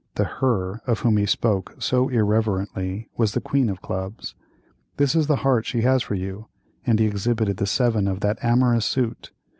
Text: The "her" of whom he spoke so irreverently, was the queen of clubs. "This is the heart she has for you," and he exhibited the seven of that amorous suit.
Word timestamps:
The 0.15 0.23
"her" 0.25 0.81
of 0.87 1.01
whom 1.01 1.17
he 1.17 1.27
spoke 1.27 1.75
so 1.77 2.09
irreverently, 2.09 3.07
was 3.17 3.33
the 3.35 3.39
queen 3.39 3.69
of 3.69 3.83
clubs. 3.83 4.33
"This 4.97 5.13
is 5.13 5.27
the 5.27 5.35
heart 5.45 5.67
she 5.67 5.81
has 5.81 6.01
for 6.01 6.15
you," 6.15 6.47
and 6.87 6.97
he 6.97 7.05
exhibited 7.05 7.57
the 7.57 7.67
seven 7.67 8.07
of 8.07 8.21
that 8.21 8.39
amorous 8.41 8.87
suit. 8.87 9.29